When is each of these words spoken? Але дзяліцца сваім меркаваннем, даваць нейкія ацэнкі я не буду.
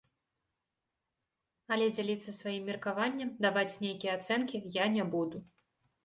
Але 1.75 1.89
дзяліцца 1.91 2.33
сваім 2.39 2.63
меркаваннем, 2.69 3.29
даваць 3.47 3.79
нейкія 3.83 4.15
ацэнкі 4.19 4.57
я 4.79 4.87
не 4.95 5.05
буду. 5.17 5.37